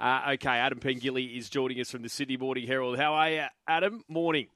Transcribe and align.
Uh, 0.00 0.30
okay, 0.34 0.50
Adam 0.50 0.78
Pengilly 0.78 1.36
is 1.36 1.50
joining 1.50 1.80
us 1.80 1.90
from 1.90 2.02
the 2.02 2.08
Sydney 2.08 2.36
Morning 2.36 2.66
Herald. 2.66 2.98
How 2.98 3.14
are 3.14 3.30
you, 3.30 3.44
Adam? 3.66 4.04
Morning. 4.08 4.46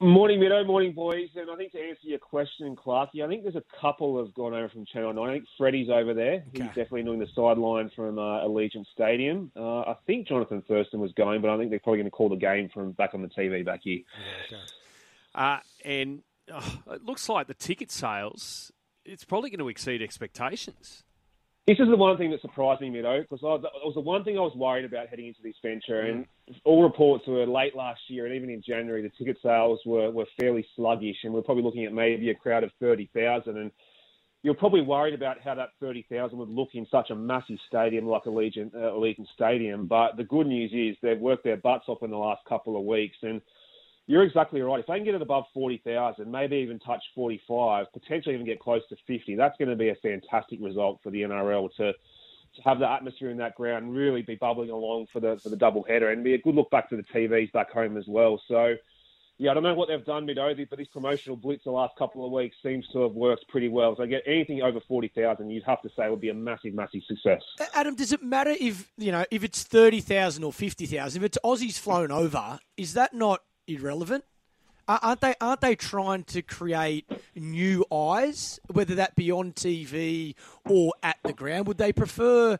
Morning, 0.00 0.40
Mido. 0.40 0.66
Morning, 0.66 0.92
boys. 0.92 1.28
And 1.36 1.48
I 1.48 1.56
think 1.56 1.70
to 1.72 1.80
answer 1.80 2.08
your 2.08 2.18
question, 2.18 2.74
Clarky, 2.74 3.24
I 3.24 3.28
think 3.28 3.44
there's 3.44 3.54
a 3.54 3.62
couple 3.80 4.18
have 4.24 4.34
gone 4.34 4.54
over 4.54 4.68
from 4.68 4.84
Channel 4.86 5.12
9. 5.12 5.28
I 5.28 5.32
think 5.34 5.44
Freddie's 5.56 5.88
over 5.88 6.14
there. 6.14 6.42
He's 6.52 6.66
definitely 6.66 7.04
doing 7.04 7.20
the 7.20 7.28
sideline 7.32 7.90
from 7.94 8.18
uh, 8.18 8.44
Allegiant 8.44 8.86
Stadium. 8.92 9.52
Uh, 9.56 9.80
I 9.80 9.96
think 10.06 10.26
Jonathan 10.26 10.62
Thurston 10.66 10.98
was 10.98 11.12
going, 11.12 11.42
but 11.42 11.50
I 11.50 11.58
think 11.58 11.70
they're 11.70 11.78
probably 11.78 11.98
going 11.98 12.10
to 12.10 12.16
call 12.16 12.28
the 12.28 12.36
game 12.36 12.68
from 12.68 12.92
back 12.92 13.14
on 13.14 13.22
the 13.22 13.28
TV 13.28 13.64
back 13.64 13.80
here. 13.84 14.00
Uh, 15.32 15.58
and 15.84 16.22
oh, 16.52 16.78
it 16.90 17.04
looks 17.04 17.28
like 17.28 17.46
the 17.46 17.54
ticket 17.54 17.92
sales, 17.92 18.72
it's 19.04 19.24
probably 19.24 19.50
going 19.50 19.60
to 19.60 19.68
exceed 19.68 20.02
expectations. 20.02 21.04
This 21.68 21.80
is 21.80 21.90
the 21.90 21.98
one 21.98 22.16
thing 22.16 22.30
that 22.30 22.40
surprised 22.40 22.80
me, 22.80 22.88
Mido, 22.88 23.20
because 23.20 23.40
it 23.42 23.84
was 23.84 23.92
the 23.94 24.00
one 24.00 24.24
thing 24.24 24.38
I 24.38 24.40
was 24.40 24.56
worried 24.56 24.86
about 24.86 25.08
heading 25.08 25.26
into 25.26 25.42
this 25.42 25.56
venture. 25.62 26.00
And 26.00 26.24
all 26.64 26.82
reports 26.82 27.26
were 27.26 27.44
late 27.44 27.76
last 27.76 28.00
year, 28.08 28.24
and 28.24 28.34
even 28.34 28.48
in 28.48 28.62
January, 28.66 29.02
the 29.02 29.10
ticket 29.18 29.36
sales 29.42 29.78
were, 29.84 30.10
were 30.10 30.24
fairly 30.40 30.66
sluggish, 30.74 31.18
and 31.24 31.34
we're 31.34 31.42
probably 31.42 31.62
looking 31.62 31.84
at 31.84 31.92
maybe 31.92 32.30
a 32.30 32.34
crowd 32.34 32.64
of 32.64 32.70
thirty 32.80 33.10
thousand. 33.14 33.58
And 33.58 33.70
you're 34.42 34.54
probably 34.54 34.80
worried 34.80 35.12
about 35.12 35.42
how 35.42 35.54
that 35.56 35.72
thirty 35.78 36.06
thousand 36.10 36.38
would 36.38 36.48
look 36.48 36.70
in 36.72 36.86
such 36.90 37.10
a 37.10 37.14
massive 37.14 37.58
stadium 37.68 38.06
like 38.06 38.24
Allegiant, 38.24 38.74
uh, 38.74 38.94
Allegiant 38.94 39.26
Stadium. 39.34 39.86
But 39.86 40.16
the 40.16 40.24
good 40.24 40.46
news 40.46 40.70
is 40.72 40.96
they've 41.02 41.20
worked 41.20 41.44
their 41.44 41.58
butts 41.58 41.84
off 41.88 42.02
in 42.02 42.10
the 42.10 42.16
last 42.16 42.40
couple 42.48 42.78
of 42.78 42.84
weeks, 42.84 43.18
and 43.20 43.42
you're 44.08 44.22
exactly 44.22 44.62
right. 44.62 44.80
If 44.80 44.86
they 44.86 44.96
can 44.96 45.04
get 45.04 45.14
it 45.14 45.22
above 45.22 45.44
40,000, 45.52 46.28
maybe 46.28 46.56
even 46.56 46.78
touch 46.80 47.02
45, 47.14 47.92
potentially 47.92 48.34
even 48.34 48.46
get 48.46 48.58
close 48.58 48.80
to 48.88 48.96
50, 49.06 49.36
that's 49.36 49.56
going 49.58 49.68
to 49.68 49.76
be 49.76 49.90
a 49.90 49.94
fantastic 49.96 50.58
result 50.62 50.98
for 51.02 51.10
the 51.10 51.20
NRL 51.20 51.68
to, 51.76 51.92
to 51.92 52.62
have 52.64 52.78
the 52.78 52.90
atmosphere 52.90 53.28
in 53.28 53.36
that 53.36 53.54
ground 53.54 53.94
really 53.94 54.22
be 54.22 54.34
bubbling 54.34 54.70
along 54.70 55.08
for 55.12 55.20
the 55.20 55.38
for 55.42 55.50
the 55.50 55.56
double 55.56 55.82
header 55.82 56.10
and 56.10 56.24
be 56.24 56.32
a 56.32 56.38
good 56.38 56.54
look 56.54 56.70
back 56.70 56.88
to 56.88 56.96
the 56.96 57.02
TVs 57.02 57.52
back 57.52 57.70
home 57.70 57.98
as 57.98 58.06
well. 58.08 58.40
So, 58.48 58.76
yeah, 59.36 59.50
I 59.50 59.54
don't 59.54 59.62
know 59.62 59.74
what 59.74 59.88
they've 59.88 60.04
done 60.06 60.24
mid 60.24 60.38
but 60.70 60.78
this 60.78 60.88
promotional 60.88 61.36
blitz 61.36 61.64
the 61.64 61.70
last 61.70 61.94
couple 61.98 62.24
of 62.24 62.32
weeks 62.32 62.56
seems 62.62 62.88
to 62.94 63.02
have 63.02 63.12
worked 63.12 63.46
pretty 63.48 63.68
well. 63.68 63.94
So, 63.94 64.06
get 64.06 64.22
anything 64.26 64.62
over 64.62 64.80
40,000, 64.88 65.50
you'd 65.50 65.64
have 65.64 65.82
to 65.82 65.90
say 65.94 66.08
would 66.08 66.22
be 66.22 66.30
a 66.30 66.34
massive, 66.34 66.72
massive 66.72 67.02
success. 67.06 67.42
Adam, 67.74 67.94
does 67.94 68.14
it 68.14 68.22
matter 68.22 68.54
if 68.58 68.90
you 68.96 69.12
know 69.12 69.26
if 69.30 69.44
it's 69.44 69.64
thirty 69.64 70.00
thousand 70.00 70.44
or 70.44 70.52
fifty 70.54 70.86
thousand? 70.86 71.20
If 71.20 71.26
it's 71.26 71.38
Aussies 71.44 71.78
flown 71.78 72.10
over, 72.10 72.58
is 72.78 72.94
that 72.94 73.12
not 73.12 73.42
irrelevant? 73.68 74.24
Aren't 74.88 75.20
they? 75.20 75.34
Aren't 75.40 75.60
they 75.60 75.76
trying 75.76 76.24
to 76.24 76.40
create 76.40 77.04
new 77.36 77.84
eyes, 77.92 78.58
whether 78.72 78.94
that 78.94 79.14
be 79.16 79.30
on 79.30 79.52
TV 79.52 80.34
or 80.64 80.94
at 81.02 81.18
the 81.22 81.34
ground? 81.34 81.66
Would 81.66 81.76
they 81.76 81.92
prefer? 81.92 82.58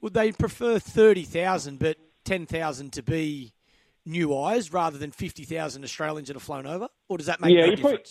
Would 0.00 0.12
they 0.14 0.32
prefer 0.32 0.80
thirty 0.80 1.22
thousand, 1.22 1.78
but 1.78 1.96
ten 2.24 2.46
thousand 2.46 2.92
to 2.94 3.02
be 3.02 3.52
new 4.04 4.36
eyes 4.36 4.72
rather 4.72 4.98
than 4.98 5.12
fifty 5.12 5.44
thousand 5.44 5.84
Australians 5.84 6.26
that 6.26 6.34
have 6.34 6.42
flown 6.42 6.66
over? 6.66 6.88
Or 7.08 7.16
does 7.16 7.26
that 7.26 7.40
make 7.40 7.54
Yeah, 7.54 7.66
no 7.66 7.70
you 7.70 7.76
probably- 7.76 8.04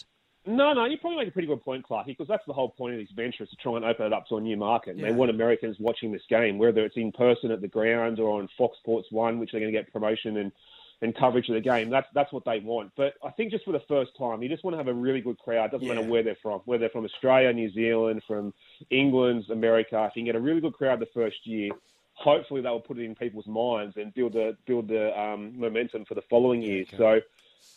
No, 0.46 0.72
no, 0.72 0.86
you 0.86 0.98
probably 0.98 1.18
make 1.18 1.28
a 1.28 1.32
pretty 1.32 1.50
good 1.50 1.62
point, 1.62 1.86
Clarky, 1.86 2.06
because 2.08 2.30
that's 2.30 2.46
the 2.48 2.54
whole 2.54 2.70
point 2.70 2.94
of 2.94 3.02
this 3.02 3.10
venture 3.18 3.44
is 3.44 3.50
to 3.50 3.58
try 3.58 3.76
and 3.76 3.84
open 3.84 4.06
it 4.06 4.14
up 4.14 4.28
to 4.30 4.38
a 4.38 4.42
new 4.42 4.56
market. 4.56 4.96
And 4.96 5.04
They 5.04 5.12
want 5.12 5.30
Americans 5.30 5.76
watching 5.78 6.14
this 6.14 6.22
game, 6.30 6.58
whether 6.58 6.86
it's 6.86 6.96
in 6.96 7.12
person 7.12 7.52
at 7.52 7.60
the 7.60 7.68
ground 7.68 8.22
or 8.22 8.40
on 8.40 8.48
Fox 8.58 8.78
Sports 8.78 9.10
One, 9.12 9.40
which 9.40 9.52
they're 9.52 9.60
going 9.60 9.74
to 9.74 9.78
get 9.78 9.92
promotion 9.92 10.38
and, 10.38 10.54
and 11.02 11.16
coverage 11.16 11.48
of 11.50 11.56
the 11.56 11.62
game. 11.62 11.90
That's 11.90 12.08
that's 12.14 12.32
what 12.34 12.46
they 12.46 12.60
want. 12.60 12.92
But 12.96 13.14
I 13.24 13.30
think 13.32 13.52
just 13.52 13.66
for 13.66 13.72
the 13.72 13.82
first 13.88 14.12
time, 14.18 14.42
you 14.42 14.50
just 14.50 14.64
want 14.64 14.74
to 14.74 14.78
have 14.78 14.88
a 14.88 14.94
really 14.94 15.22
good 15.22 15.38
crowd. 15.38 15.72
Doesn't 15.72 15.88
matter 15.88 16.02
where 16.02 16.24
they're 16.24 16.38
from, 16.42 16.62
whether 16.66 16.82
they're 16.82 16.90
from 16.90 17.06
Australia, 17.06 17.54
New 17.54 17.72
Zealand, 17.72 18.24
from 18.28 18.54
England, 18.90 19.46
America. 19.50 20.06
If 20.10 20.16
you 20.16 20.22
can 20.22 20.26
get 20.26 20.36
a 20.36 20.40
really 20.40 20.62
good 20.62 20.74
crowd 20.74 21.00
the 21.00 21.08
first 21.14 21.46
year, 21.46 21.72
hopefully 22.14 22.62
they 22.62 22.70
will 22.70 22.80
put 22.80 22.98
it 22.98 23.04
in 23.04 23.16
people's 23.16 23.48
minds 23.48 23.96
and 23.98 24.14
build 24.14 24.34
the 24.34 24.58
build 24.66 24.88
the 24.88 25.18
um, 25.20 25.60
momentum 25.60 26.06
for 26.06 26.16
the 26.16 26.24
following 26.30 26.62
years. 26.62 26.88
So. 26.98 27.22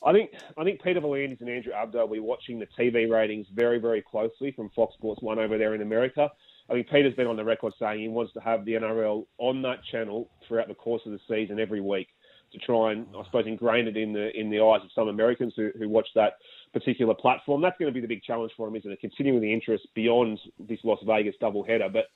I 0.04 0.12
think 0.12 0.30
I 0.56 0.64
think 0.64 0.82
Peter 0.82 1.00
V'landys 1.00 1.40
and 1.40 1.48
Andrew 1.48 1.72
Abdo 1.72 2.00
will 2.00 2.08
be 2.08 2.20
watching 2.20 2.58
the 2.58 2.66
TV 2.78 3.10
ratings 3.10 3.46
very 3.52 3.78
very 3.78 4.00
closely 4.00 4.52
from 4.52 4.70
Fox 4.70 4.94
Sports 4.94 5.20
One 5.20 5.38
over 5.38 5.58
there 5.58 5.74
in 5.74 5.82
America. 5.82 6.30
I 6.68 6.74
think 6.74 6.88
Peter's 6.88 7.14
been 7.14 7.26
on 7.26 7.36
the 7.36 7.44
record 7.44 7.74
saying 7.78 8.00
he 8.00 8.08
wants 8.08 8.32
to 8.34 8.40
have 8.40 8.64
the 8.64 8.74
NRL 8.74 9.26
on 9.38 9.62
that 9.62 9.82
channel 9.84 10.30
throughout 10.46 10.68
the 10.68 10.74
course 10.74 11.02
of 11.04 11.12
the 11.12 11.20
season 11.28 11.58
every 11.58 11.80
week 11.80 12.08
to 12.52 12.58
try 12.58 12.92
and 12.92 13.06
I 13.16 13.24
suppose 13.24 13.46
ingrain 13.46 13.88
it 13.88 13.96
in 13.96 14.12
the 14.12 14.36
in 14.38 14.50
the 14.50 14.60
eyes 14.60 14.82
of 14.82 14.90
some 14.94 15.08
Americans 15.08 15.54
who, 15.56 15.70
who 15.78 15.88
watch 15.88 16.08
that 16.14 16.34
particular 16.72 17.14
platform. 17.14 17.60
That's 17.62 17.78
going 17.78 17.92
to 17.92 17.94
be 17.94 18.00
the 18.00 18.08
big 18.08 18.22
challenge 18.22 18.52
for 18.56 18.68
him, 18.68 18.76
isn't 18.76 18.90
it? 18.90 19.00
Continuing 19.00 19.40
the 19.40 19.52
interest 19.52 19.86
beyond 19.94 20.38
this 20.58 20.80
Las 20.84 21.00
Vegas 21.06 21.34
doubleheader, 21.40 21.92
but. 21.92 22.06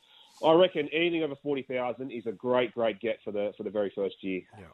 I 0.44 0.52
reckon 0.52 0.88
anything 0.92 1.22
over 1.22 1.36
forty 1.36 1.62
thousand 1.62 2.10
is 2.10 2.26
a 2.26 2.32
great, 2.32 2.74
great 2.74 2.98
get 2.98 3.20
for 3.22 3.30
the 3.30 3.52
for 3.56 3.62
the 3.62 3.70
very 3.70 3.92
first 3.94 4.16
year. 4.20 4.42
Yeah, 4.58 4.64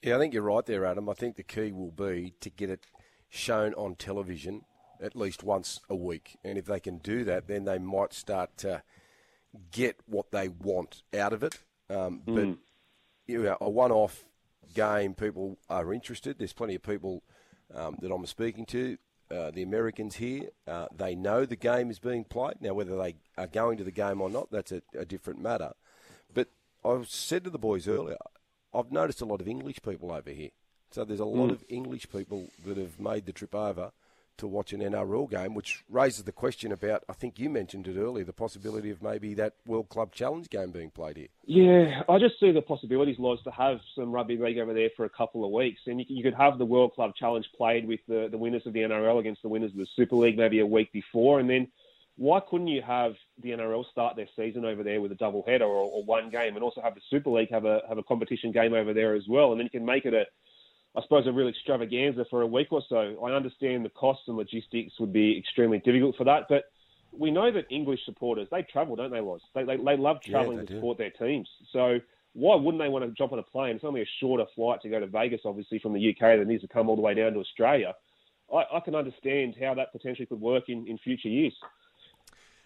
Yeah, 0.00 0.14
I 0.14 0.20
think 0.20 0.32
you're 0.32 0.44
right 0.44 0.64
there, 0.64 0.86
Adam. 0.86 1.08
I 1.08 1.14
think 1.14 1.34
the 1.34 1.42
key 1.42 1.72
will 1.72 1.90
be 1.90 2.34
to 2.38 2.48
get 2.48 2.70
it 2.70 2.86
shown 3.28 3.74
on 3.74 3.96
television 3.96 4.62
at 5.00 5.16
least 5.16 5.42
once 5.42 5.80
a 5.90 5.96
week. 5.96 6.38
And 6.44 6.56
if 6.56 6.66
they 6.66 6.78
can 6.78 6.98
do 6.98 7.24
that, 7.24 7.48
then 7.48 7.64
they 7.64 7.78
might 7.78 8.12
start 8.12 8.56
to 8.58 8.82
get 9.70 9.96
what 10.06 10.30
they 10.30 10.48
want 10.48 11.02
out 11.18 11.32
of 11.32 11.42
it. 11.42 11.58
Um, 11.90 12.22
But 12.24 12.58
you 13.26 13.42
know, 13.42 13.56
a 13.60 13.68
one 13.68 13.90
off 13.90 14.24
game, 14.74 15.14
people 15.14 15.58
are 15.68 15.92
interested. 15.92 16.38
There's 16.38 16.52
plenty 16.52 16.74
of 16.74 16.82
people 16.82 17.22
um, 17.74 17.96
that 18.00 18.12
I'm 18.12 18.26
speaking 18.26 18.66
to. 18.66 18.98
Uh, 19.30 19.50
the 19.50 19.62
Americans 19.62 20.16
here, 20.16 20.48
uh, 20.66 20.86
they 20.94 21.14
know 21.14 21.46
the 21.46 21.56
game 21.56 21.90
is 21.90 21.98
being 21.98 22.24
played. 22.24 22.56
Now, 22.60 22.74
whether 22.74 22.96
they 22.98 23.14
are 23.38 23.46
going 23.46 23.78
to 23.78 23.84
the 23.84 23.90
game 23.90 24.20
or 24.20 24.28
not, 24.28 24.50
that's 24.50 24.72
a, 24.72 24.82
a 24.96 25.06
different 25.06 25.40
matter. 25.40 25.72
But 26.34 26.48
I 26.84 27.02
said 27.06 27.44
to 27.44 27.50
the 27.50 27.58
boys 27.58 27.88
earlier, 27.88 28.18
I've 28.74 28.92
noticed 28.92 29.22
a 29.22 29.24
lot 29.24 29.40
of 29.40 29.48
English 29.48 29.80
people 29.82 30.12
over 30.12 30.30
here. 30.30 30.50
So 30.90 31.04
there's 31.04 31.20
a 31.20 31.24
lot 31.24 31.50
of 31.50 31.64
English 31.70 32.10
people 32.10 32.48
that 32.66 32.76
have 32.76 33.00
made 33.00 33.24
the 33.24 33.32
trip 33.32 33.54
over 33.54 33.92
to 34.38 34.46
watch 34.46 34.72
an 34.72 34.80
NRL 34.80 35.30
game, 35.30 35.54
which 35.54 35.84
raises 35.88 36.24
the 36.24 36.32
question 36.32 36.72
about, 36.72 37.04
I 37.08 37.12
think 37.12 37.38
you 37.38 37.50
mentioned 37.50 37.86
it 37.86 37.98
earlier, 37.98 38.24
the 38.24 38.32
possibility 38.32 38.90
of 38.90 39.02
maybe 39.02 39.34
that 39.34 39.54
World 39.66 39.88
Club 39.88 40.12
Challenge 40.12 40.48
game 40.48 40.70
being 40.70 40.90
played 40.90 41.16
here. 41.16 41.28
Yeah, 41.44 42.02
I 42.08 42.18
just 42.18 42.40
see 42.40 42.52
the 42.52 42.62
possibilities, 42.62 43.18
Loz, 43.18 43.42
to 43.44 43.50
have 43.50 43.78
some 43.94 44.10
rugby 44.10 44.36
league 44.36 44.58
over 44.58 44.74
there 44.74 44.90
for 44.96 45.04
a 45.04 45.10
couple 45.10 45.44
of 45.44 45.50
weeks, 45.50 45.80
and 45.86 46.00
you, 46.00 46.06
you 46.08 46.22
could 46.22 46.34
have 46.34 46.58
the 46.58 46.64
World 46.64 46.92
Club 46.94 47.14
Challenge 47.14 47.46
played 47.56 47.86
with 47.86 48.00
the, 48.08 48.28
the 48.30 48.38
winners 48.38 48.66
of 48.66 48.72
the 48.72 48.80
NRL 48.80 49.20
against 49.20 49.42
the 49.42 49.48
winners 49.48 49.72
of 49.72 49.78
the 49.78 49.86
Super 49.96 50.16
League 50.16 50.38
maybe 50.38 50.60
a 50.60 50.66
week 50.66 50.92
before, 50.92 51.40
and 51.40 51.48
then 51.48 51.68
why 52.16 52.40
couldn't 52.40 52.68
you 52.68 52.82
have 52.82 53.14
the 53.42 53.50
NRL 53.50 53.84
start 53.90 54.16
their 54.16 54.28
season 54.36 54.64
over 54.64 54.82
there 54.82 55.00
with 55.00 55.12
a 55.12 55.16
double 55.16 55.42
header 55.46 55.64
or, 55.64 55.90
or 55.90 56.04
one 56.04 56.30
game, 56.30 56.54
and 56.54 56.62
also 56.62 56.80
have 56.80 56.94
the 56.94 57.00
Super 57.08 57.30
League 57.30 57.50
have 57.50 57.64
a 57.64 57.82
have 57.88 57.98
a 57.98 58.02
competition 58.02 58.52
game 58.52 58.74
over 58.74 58.92
there 58.92 59.14
as 59.14 59.24
well, 59.28 59.52
and 59.52 59.60
then 59.60 59.66
you 59.66 59.78
can 59.78 59.86
make 59.86 60.04
it 60.04 60.14
a 60.14 60.24
I 60.96 61.02
suppose 61.02 61.26
a 61.26 61.32
real 61.32 61.48
extravaganza 61.48 62.26
for 62.28 62.42
a 62.42 62.46
week 62.46 62.68
or 62.70 62.82
so. 62.88 63.24
I 63.24 63.32
understand 63.32 63.84
the 63.84 63.90
costs 63.90 64.24
and 64.28 64.36
logistics 64.36 64.92
would 65.00 65.12
be 65.12 65.38
extremely 65.38 65.78
difficult 65.78 66.16
for 66.16 66.24
that, 66.24 66.46
but 66.48 66.64
we 67.12 67.30
know 67.30 67.50
that 67.50 67.66
English 67.70 68.00
supporters 68.04 68.48
they 68.50 68.62
travel, 68.62 68.96
don't 68.96 69.10
they, 69.10 69.20
Loz? 69.20 69.40
They 69.54 69.64
they, 69.64 69.76
they 69.76 69.96
love 69.96 70.20
travelling 70.22 70.58
they 70.58 70.66
to 70.66 70.72
do. 70.72 70.74
support 70.76 70.98
their 70.98 71.10
teams. 71.10 71.48
So 71.72 71.98
why 72.34 72.56
wouldn't 72.56 72.82
they 72.82 72.88
want 72.88 73.04
to 73.04 73.10
jump 73.10 73.32
on 73.32 73.38
a 73.38 73.42
plane? 73.42 73.76
It's 73.76 73.84
only 73.84 74.02
a 74.02 74.08
shorter 74.20 74.44
flight 74.54 74.80
to 74.82 74.88
go 74.88 75.00
to 75.00 75.06
Vegas, 75.06 75.42
obviously 75.44 75.78
from 75.78 75.92
the 75.92 76.10
UK, 76.10 76.38
than 76.38 76.50
it 76.50 76.54
is 76.54 76.60
to 76.62 76.68
come 76.68 76.88
all 76.88 76.96
the 76.96 77.02
way 77.02 77.14
down 77.14 77.32
to 77.34 77.40
Australia. 77.40 77.94
I, 78.52 78.64
I 78.76 78.80
can 78.80 78.94
understand 78.94 79.56
how 79.60 79.74
that 79.74 79.92
potentially 79.92 80.26
could 80.26 80.40
work 80.40 80.64
in, 80.68 80.86
in 80.86 80.98
future 80.98 81.28
years. 81.28 81.54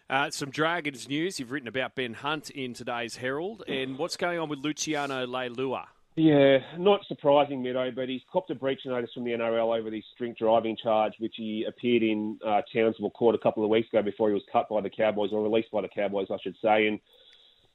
Uh, 0.08 0.30
some 0.30 0.50
Dragons 0.50 1.08
news. 1.08 1.40
You've 1.40 1.50
written 1.50 1.68
about 1.68 1.96
Ben 1.96 2.14
Hunt 2.14 2.50
in 2.50 2.74
today's 2.74 3.16
Herald. 3.16 3.64
And 3.66 3.98
what's 3.98 4.16
going 4.16 4.38
on 4.38 4.48
with 4.48 4.60
Luciano 4.60 5.26
Leilua? 5.26 5.86
Yeah, 6.16 6.60
not 6.78 7.04
surprising, 7.06 7.62
Mido, 7.62 7.94
but 7.94 8.08
he's 8.08 8.22
copped 8.32 8.50
a 8.50 8.54
breach 8.54 8.80
notice 8.86 9.10
from 9.12 9.24
the 9.24 9.32
NRL 9.32 9.78
over 9.78 9.90
this 9.90 10.04
drink 10.16 10.38
driving 10.38 10.74
charge, 10.74 11.12
which 11.18 11.34
he 11.36 11.66
appeared 11.68 12.02
in 12.02 12.38
uh, 12.44 12.62
Townsville 12.72 13.10
Court 13.10 13.34
a 13.34 13.38
couple 13.38 13.62
of 13.62 13.68
weeks 13.68 13.88
ago 13.90 14.00
before 14.00 14.28
he 14.28 14.34
was 14.34 14.42
cut 14.50 14.66
by 14.70 14.80
the 14.80 14.88
Cowboys, 14.88 15.30
or 15.32 15.42
released 15.42 15.70
by 15.70 15.82
the 15.82 15.88
Cowboys, 15.88 16.28
I 16.30 16.38
should 16.42 16.56
say. 16.62 16.86
And 16.86 16.98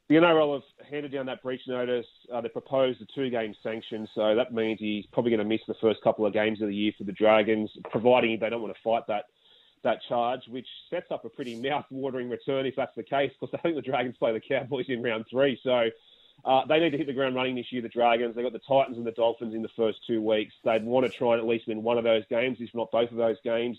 the 0.10 0.16
NRL 0.16 0.56
have 0.56 0.88
handed 0.90 1.12
down 1.12 1.28
that 1.28 1.44
breach 1.44 1.62
notice. 1.68 2.08
Uh, 2.34 2.42
they 2.42 2.50
proposed 2.50 3.00
a 3.02 3.06
two-game 3.14 3.54
sanction, 3.62 4.08
so 4.16 4.34
that 4.34 4.52
means 4.52 4.80
he's 4.80 5.06
probably 5.14 5.30
going 5.30 5.40
to 5.40 5.46
miss 5.46 5.62
the 5.68 5.76
first 5.80 6.02
couple 6.02 6.26
of 6.26 6.34
games 6.34 6.64
of 6.64 6.68
the 6.68 6.76
year 6.76 6.94
for 6.98 7.04
the 7.04 7.12
Dragons, 7.12 7.70
providing 7.92 8.40
they 8.40 8.50
don't 8.50 8.64
want 8.64 8.74
to 8.74 8.82
fight 8.84 9.04
that 9.08 9.26
that 9.84 10.00
charge, 10.08 10.42
which 10.48 10.68
sets 10.92 11.08
up 11.10 11.26
a 11.26 11.30
pretty 11.30 11.60
mouth-watering 11.60 12.30
return 12.30 12.68
if 12.68 12.76
that's 12.76 12.96
the 12.96 13.02
case, 13.02 13.32
because 13.40 13.54
I 13.54 13.62
think 13.62 13.76
the 13.76 13.82
Dragons 13.82 14.16
play 14.18 14.32
the 14.32 14.40
Cowboys 14.40 14.86
in 14.90 15.02
round 15.02 15.26
three. 15.30 15.60
So 15.64 15.90
uh, 16.44 16.66
they 16.68 16.80
need 16.80 16.92
to 16.92 16.98
hit 16.98 17.08
the 17.08 17.14
ground 17.14 17.36
running 17.36 17.56
this 17.56 17.72
year, 17.72 17.82
the 17.82 17.90
Dragons. 17.90 18.36
They've 18.36 18.44
got 18.44 18.54
the 18.54 18.60
Titans 18.60 18.98
and 18.98 19.06
the 19.06 19.12
Dolphins 19.12 19.54
in 19.54 19.62
the 19.62 19.70
first 19.76 20.00
two 20.08 20.22
weeks. 20.22 20.54
They'd 20.64 20.84
want 20.84 21.06
to 21.06 21.12
try 21.12 21.34
and 21.34 21.42
at 21.42 21.48
least 21.48 21.68
win 21.68 21.84
one 21.84 21.98
of 21.98 22.04
those 22.04 22.24
games, 22.30 22.58
if 22.60 22.74
not 22.74 22.92
both 22.92 23.12
of 23.12 23.18
those 23.18 23.38
games. 23.44 23.78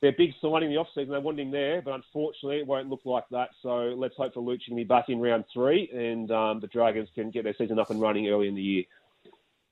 Their 0.00 0.12
big 0.12 0.34
signing 0.40 0.70
in 0.70 0.74
the 0.74 0.84
offseason, 0.84 1.10
they 1.10 1.18
wanted 1.18 1.40
him 1.40 1.50
there, 1.50 1.80
but 1.80 1.94
unfortunately 1.94 2.58
it 2.58 2.66
won't 2.66 2.90
look 2.90 3.00
like 3.04 3.24
that. 3.30 3.50
So 3.62 3.94
let's 3.96 4.14
hope 4.16 4.34
for 4.34 4.42
Luch 4.42 4.64
to 4.66 4.74
be 4.74 4.84
back 4.84 5.08
in 5.08 5.18
round 5.20 5.44
three 5.52 5.90
and 5.94 6.30
um, 6.30 6.60
the 6.60 6.66
Dragons 6.66 7.08
can 7.14 7.30
get 7.30 7.44
their 7.44 7.54
season 7.56 7.78
up 7.78 7.90
and 7.90 8.00
running 8.00 8.28
early 8.28 8.48
in 8.48 8.54
the 8.54 8.62
year. 8.62 8.84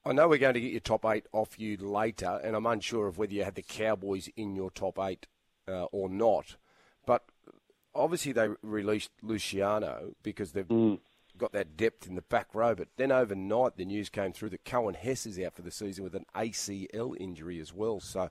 I 0.04 0.12
know 0.12 0.28
we're 0.28 0.38
going 0.38 0.54
to 0.54 0.60
get 0.60 0.72
your 0.72 0.80
top 0.80 1.04
eight 1.04 1.26
off 1.32 1.60
you 1.60 1.76
later, 1.76 2.40
and 2.42 2.56
I'm 2.56 2.66
unsure 2.66 3.06
of 3.06 3.18
whether 3.18 3.34
you 3.34 3.44
had 3.44 3.54
the 3.54 3.62
Cowboys 3.62 4.28
in 4.36 4.56
your 4.56 4.70
top 4.70 4.98
eight 4.98 5.28
uh, 5.68 5.84
or 5.92 6.08
not. 6.08 6.56
But 7.06 7.24
obviously, 7.94 8.32
they 8.32 8.48
released 8.62 9.10
Luciano 9.22 10.14
because 10.24 10.52
they've 10.52 10.98
got 11.42 11.52
that 11.52 11.76
depth 11.76 12.06
in 12.06 12.14
the 12.14 12.22
back 12.22 12.54
row. 12.54 12.74
But 12.74 12.88
then 12.96 13.10
overnight, 13.10 13.76
the 13.76 13.84
news 13.84 14.08
came 14.08 14.32
through 14.32 14.50
that 14.50 14.64
Coen 14.64 14.94
Hess 14.94 15.26
is 15.26 15.38
out 15.40 15.54
for 15.54 15.62
the 15.62 15.72
season 15.72 16.04
with 16.04 16.14
an 16.14 16.24
ACL 16.36 17.14
injury 17.18 17.60
as 17.60 17.74
well. 17.74 17.98
So 17.98 18.30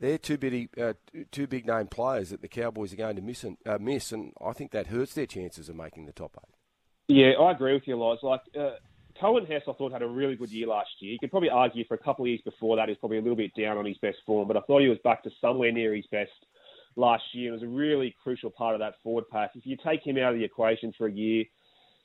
they're 0.00 0.18
two 0.18 0.38
big, 0.38 0.70
uh, 0.78 0.94
two 1.30 1.46
big 1.46 1.66
name 1.66 1.88
players 1.88 2.30
that 2.30 2.40
the 2.40 2.48
Cowboys 2.48 2.94
are 2.94 2.96
going 2.96 3.16
to 3.16 3.22
miss 3.22 3.44
and, 3.44 3.58
uh, 3.66 3.78
miss, 3.78 4.12
and 4.12 4.32
I 4.44 4.52
think 4.54 4.70
that 4.72 4.86
hurts 4.86 5.12
their 5.14 5.26
chances 5.26 5.68
of 5.68 5.76
making 5.76 6.06
the 6.06 6.12
top 6.12 6.38
eight. 6.38 6.54
Yeah, 7.14 7.32
I 7.38 7.52
agree 7.52 7.74
with 7.74 7.86
you, 7.86 7.96
Loz. 7.96 8.20
Like 8.22 8.40
uh, 8.58 8.76
Coen 9.20 9.46
Hess, 9.46 9.62
I 9.68 9.72
thought 9.74 9.92
had 9.92 10.00
a 10.00 10.08
really 10.08 10.36
good 10.36 10.50
year 10.50 10.68
last 10.68 10.88
year. 11.00 11.12
You 11.12 11.18
could 11.18 11.30
probably 11.30 11.50
argue 11.50 11.84
for 11.86 11.94
a 11.94 11.98
couple 11.98 12.24
of 12.24 12.30
years 12.30 12.40
before 12.44 12.76
that, 12.76 12.88
he's 12.88 12.96
probably 12.96 13.18
a 13.18 13.22
little 13.22 13.36
bit 13.36 13.52
down 13.54 13.76
on 13.76 13.84
his 13.84 13.98
best 13.98 14.18
form, 14.24 14.48
but 14.48 14.56
I 14.56 14.60
thought 14.60 14.80
he 14.80 14.88
was 14.88 14.98
back 15.04 15.22
to 15.24 15.30
somewhere 15.38 15.70
near 15.70 15.94
his 15.94 16.06
best 16.06 16.30
last 16.96 17.24
year. 17.34 17.50
It 17.50 17.54
was 17.54 17.62
a 17.62 17.68
really 17.68 18.14
crucial 18.22 18.50
part 18.50 18.74
of 18.74 18.80
that 18.80 18.94
forward 19.02 19.24
pack. 19.30 19.50
If 19.54 19.66
you 19.66 19.76
take 19.84 20.06
him 20.06 20.16
out 20.16 20.32
of 20.32 20.38
the 20.38 20.44
equation 20.44 20.94
for 20.96 21.06
a 21.06 21.12
year, 21.12 21.44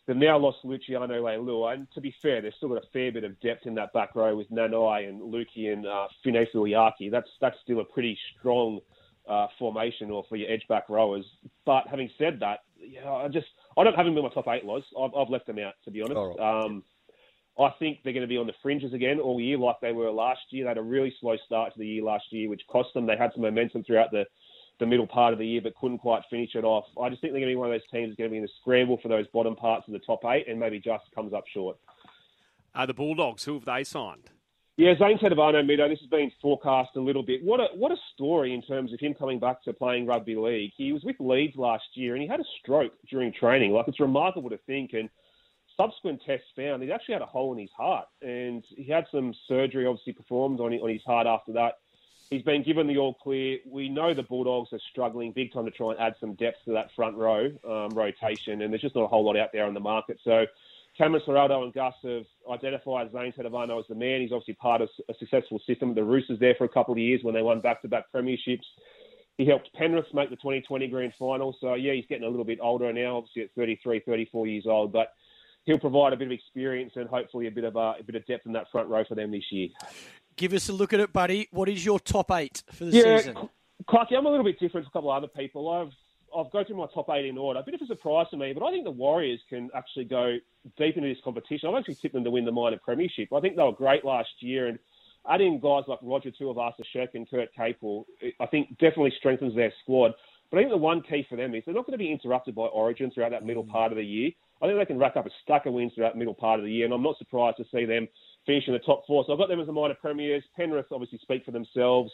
they've 0.07 0.15
now 0.15 0.37
lost 0.37 0.57
Luciano 0.63 1.07
Leilua, 1.07 1.73
and 1.73 1.87
to 1.93 2.01
be 2.01 2.13
fair, 2.21 2.41
they've 2.41 2.53
still 2.57 2.69
got 2.69 2.83
a 2.83 2.87
fair 2.93 3.11
bit 3.11 3.23
of 3.23 3.39
depth 3.41 3.65
in 3.65 3.75
that 3.75 3.93
back 3.93 4.15
row 4.15 4.35
with 4.35 4.49
Nanai 4.51 5.09
and 5.09 5.21
Luki 5.21 5.71
and 5.71 5.85
uh, 5.85 6.07
Finefeuiaki. 6.25 7.11
That's 7.11 7.29
that's 7.41 7.57
still 7.63 7.79
a 7.79 7.85
pretty 7.85 8.17
strong 8.37 8.79
uh, 9.27 9.47
formation 9.57 10.11
or 10.11 10.23
for 10.29 10.35
your 10.35 10.49
edge 10.49 10.63
back 10.69 10.89
rowers. 10.89 11.25
But 11.65 11.87
having 11.89 12.09
said 12.17 12.39
that, 12.41 12.59
yeah, 12.79 13.09
I 13.09 13.27
just 13.27 13.47
I 13.77 13.83
don't 13.83 13.95
have 13.95 14.05
them 14.05 14.17
in 14.17 14.23
my 14.23 14.29
top 14.29 14.47
eight, 14.47 14.65
Loz. 14.65 14.83
I've, 14.99 15.13
I've 15.15 15.29
left 15.29 15.47
them 15.47 15.59
out 15.59 15.73
to 15.85 15.91
be 15.91 16.01
honest. 16.01 16.17
Right. 16.17 16.63
Um, 16.63 16.83
I 17.57 17.69
think 17.79 17.99
they're 18.03 18.13
going 18.13 18.21
to 18.21 18.27
be 18.27 18.37
on 18.37 18.47
the 18.47 18.53
fringes 18.61 18.93
again 18.93 19.19
all 19.19 19.39
year, 19.39 19.57
like 19.57 19.77
they 19.81 19.93
were 19.93 20.11
last 20.11 20.41
year. 20.49 20.65
They 20.65 20.69
had 20.69 20.77
a 20.77 20.81
really 20.81 21.15
slow 21.21 21.37
start 21.45 21.73
to 21.73 21.79
the 21.79 21.87
year 21.87 22.03
last 22.03 22.25
year, 22.29 22.49
which 22.49 22.61
cost 22.69 22.89
them. 22.93 23.05
They 23.05 23.15
had 23.15 23.31
some 23.33 23.43
momentum 23.43 23.83
throughout 23.83 24.11
the 24.11 24.25
the 24.80 24.86
middle 24.86 25.07
part 25.07 25.33
of 25.33 25.39
the 25.39 25.48
year, 25.48 25.62
but 25.62 25.75
couldn't 25.75 26.00
quite 26.00 26.24
finish 26.30 26.56
it 26.56 26.63
off. 26.63 26.86
I 27.01 27.10
just 27.10 27.22
think 27.22 27.33
they're 27.33 27.42
going 27.42 27.51
to 27.51 27.56
be 27.56 27.56
one 27.56 27.72
of 27.72 27.74
those 27.74 27.89
teams 27.92 28.10
that's 28.10 28.18
going 28.18 28.30
to 28.30 28.33
be 28.33 28.38
in 28.38 28.44
the 28.44 28.50
scramble 28.62 29.00
for 29.01 29.07
those 29.07 29.27
bottom 29.27 29.56
parts 29.56 29.88
of 29.88 29.94
the 29.94 30.00
top 30.00 30.22
eight, 30.25 30.48
and 30.48 30.60
maybe 30.60 30.80
just 30.80 31.06
comes 31.13 31.33
up 31.33 31.45
short. 31.54 31.77
Are 32.74 32.88
the 32.88 32.94
Bulldogs? 32.94 33.45
Who 33.45 33.54
have 33.54 33.66
they 33.66 33.83
signed? 33.83 34.31
Yeah, 34.77 34.94
Zane 35.00 35.18
Tetevano, 35.18 35.63
Mido, 35.63 35.88
this 35.88 36.01
has 36.01 36.10
been 36.10 36.30
forecast 36.42 36.98
a 36.98 37.00
little 37.00 37.24
bit. 37.24 37.42
What 37.42 37.62
a 37.62 37.68
what 37.75 37.94
a 37.94 37.98
story 38.13 38.54
in 38.54 38.62
terms 38.62 38.92
of 38.92 39.00
him 39.00 39.13
coming 39.13 39.39
back 39.39 39.63
to 39.63 39.72
playing 39.72 40.06
rugby 40.06 40.36
league. 40.36 40.72
He 40.75 40.92
was 40.92 41.01
with 41.06 41.16
Leeds 41.22 41.56
last 41.56 41.86
year 41.94 42.13
and 42.13 42.22
he 42.22 42.27
had 42.27 42.42
a 42.42 42.45
stroke 42.60 42.92
during 43.10 43.31
training. 43.31 43.72
Like 43.72 43.88
it's 43.88 44.01
remarkable 44.01 44.50
to 44.50 44.57
think 44.68 44.92
and 44.92 45.10
subsequent 45.77 46.22
tests 46.25 46.48
found 46.57 46.83
he 46.83 46.92
actually 46.92 47.13
had 47.13 47.22
a 47.22 47.25
hole 47.25 47.54
in 47.54 47.60
his 47.60 47.69
heart 47.77 48.07
and 48.22 48.66
he 48.75 48.92
had 48.92 49.06
some 49.13 49.33
surgery 49.48 49.86
obviously 49.86 50.12
performed 50.12 50.60
on 50.60 50.74
on 50.74 50.89
his 50.89 51.04
heart 51.06 51.25
after 51.25 51.54
that. 51.54 51.75
He's 52.30 52.42
been 52.42 52.63
given 52.63 52.88
the 52.88 52.98
all 52.98 53.13
clear. 53.13 53.60
We 53.68 53.88
know 53.88 54.13
the 54.13 54.24
Bulldogs 54.24 54.74
are 54.74 54.80
struggling 54.92 55.31
big 55.31 55.54
time 55.54 55.66
to 55.66 55.72
try 55.72 55.92
and 55.92 56.00
add 56.00 56.16
some 56.19 56.33
depth 56.36 56.57
to 56.66 56.74
that 56.74 56.89
front 56.95 57.16
row 57.16 57.51
um, 57.68 57.89
rotation, 57.89 58.62
and 58.62 58.74
there's 58.74 58.81
just 58.81 58.95
not 58.95 59.04
a 59.04 59.07
whole 59.07 59.24
lot 59.24 59.38
out 59.38 59.50
there 59.54 59.66
on 59.66 59.75
the 59.75 59.80
market. 59.80 60.19
So 60.24 60.45
Cameron 60.98 61.22
Ciraldo 61.27 61.63
and 61.63 61.74
Gus 61.74 61.94
have 62.04 62.25
identified 62.51 63.12
Zane 63.12 63.33
Tetevano 63.38 63.80
as 63.80 63.86
the 63.88 63.95
man. 63.95 64.22
He's 64.22 64.31
obviously 64.31 64.56
part 64.56 64.81
of 64.81 64.89
a 65.10 65.13
successful 65.19 65.60
system. 65.68 65.94
The 65.94 66.04
Roosters 66.04 66.39
there 66.39 66.56
for 66.56 66.63
a 66.63 66.69
couple 66.69 66.94
of 66.94 66.98
years 66.98 67.22
when 67.24 67.36
they 67.36 67.42
won 67.42 67.60
back-to-back 67.62 68.06
premierships. 68.13 68.66
He 69.38 69.45
helped 69.45 69.72
Penrith 69.74 70.06
make 70.13 70.30
the 70.30 70.38
2020 70.38 70.88
grand 70.88 71.13
final. 71.19 71.56
So, 71.60 71.74
yeah, 71.74 71.94
he's 71.94 72.06
getting 72.07 72.24
a 72.24 72.30
little 72.30 72.45
bit 72.45 72.60
older 72.62 72.92
now, 72.94 73.18
obviously 73.18 73.44
at 73.44 73.50
33, 73.56 74.00
34 74.06 74.48
years 74.48 74.66
old. 74.66 74.94
But 74.94 75.10
he'll 75.66 75.80
provide 75.80 76.13
a 76.13 76.18
bit 76.18 76.27
of 76.27 76.31
experience 76.31 76.94
and 76.95 77.10
hopefully 77.10 77.48
a 77.48 77.51
bit 77.51 77.66
of, 77.66 77.75
uh, 77.75 77.95
a 78.00 78.04
bit 78.04 78.16
of 78.16 78.25
depth 78.25 78.45
in 78.45 78.54
that 78.54 78.72
front 78.72 78.88
row 78.88 79.04
for 79.06 79.16
them 79.16 79.31
this 79.31 79.51
year. 79.51 79.68
Give 80.37 80.53
us 80.53 80.67
a 80.69 80.73
look 80.73 80.93
at 80.93 80.99
it, 80.99 81.13
buddy. 81.13 81.47
What 81.51 81.69
is 81.69 81.85
your 81.85 81.99
top 81.99 82.31
eight 82.31 82.63
for 82.71 82.85
the 82.85 82.91
yeah, 82.91 83.17
season? 83.17 83.49
Clarky, 83.87 84.17
I'm 84.17 84.25
a 84.25 84.29
little 84.29 84.43
bit 84.43 84.59
different 84.59 84.85
to 84.85 84.89
a 84.89 84.93
couple 84.93 85.11
of 85.11 85.17
other 85.17 85.27
people. 85.27 85.69
I've 85.69 85.93
I've 86.35 86.51
go 86.51 86.63
through 86.63 86.77
my 86.77 86.87
top 86.93 87.09
eight 87.11 87.25
in 87.25 87.37
order. 87.37 87.59
A 87.59 87.63
bit 87.63 87.75
of 87.75 87.81
a 87.81 87.85
surprise 87.85 88.27
to 88.31 88.37
me, 88.37 88.51
but 88.51 88.65
I 88.65 88.71
think 88.71 88.83
the 88.83 88.91
Warriors 88.91 89.39
can 89.49 89.69
actually 89.73 90.05
go 90.05 90.37
deep 90.77 90.97
into 90.97 91.07
this 91.07 91.23
competition. 91.23 91.69
I've 91.69 91.75
actually 91.75 91.95
tipped 91.95 92.13
them 92.13 92.25
to 92.25 92.31
win 92.31 92.43
the 92.43 92.51
minor 92.51 92.77
premiership. 92.83 93.29
I 93.33 93.39
think 93.39 93.55
they 93.55 93.63
were 93.63 93.71
great 93.71 94.03
last 94.03 94.29
year, 94.39 94.67
and 94.67 94.77
adding 95.29 95.59
guys 95.61 95.83
like 95.87 95.99
Roger 96.01 96.31
Tuivasa-Sheck 96.31 97.09
and 97.13 97.29
Kurt 97.29 97.49
Capewell, 97.57 98.03
I 98.39 98.45
think 98.47 98.71
definitely 98.71 99.13
strengthens 99.17 99.55
their 99.55 99.71
squad. 99.83 100.11
But 100.51 100.57
I 100.57 100.61
think 100.61 100.71
the 100.71 100.77
one 100.77 101.01
key 101.01 101.25
for 101.29 101.38
them 101.38 101.55
is 101.55 101.63
they're 101.65 101.73
not 101.73 101.85
going 101.85 101.97
to 101.97 102.03
be 102.03 102.11
interrupted 102.11 102.53
by 102.53 102.63
Origin 102.63 103.11
throughout 103.11 103.31
that 103.31 103.45
middle 103.45 103.63
mm. 103.63 103.71
part 103.71 103.91
of 103.91 103.97
the 103.97 104.05
year. 104.05 104.31
I 104.61 104.67
think 104.67 104.77
they 104.77 104.85
can 104.85 104.99
rack 104.99 105.17
up 105.17 105.25
a 105.25 105.29
stack 105.43 105.65
of 105.65 105.73
wins 105.73 105.93
throughout 105.93 106.13
the 106.13 106.19
middle 106.19 106.33
part 106.33 106.59
of 106.59 106.65
the 106.65 106.71
year, 106.71 106.85
and 106.85 106.93
I'm 106.93 107.03
not 107.03 107.17
surprised 107.17 107.57
to 107.57 107.65
see 107.71 107.85
them 107.85 108.07
finish 108.45 108.68
in 108.68 108.74
the 108.74 108.80
top 108.80 109.06
four. 109.07 109.24
So 109.25 109.33
I've 109.33 109.39
got 109.39 109.50
them 109.50 109.59
as 109.59 109.68
the 109.68 109.74
minor 109.74 109.95
premiers. 109.95 110.44
Penrith 110.56 110.88
obviously 110.92 111.19
speak 111.19 111.45
for 111.45 111.51
themselves. 111.51 112.12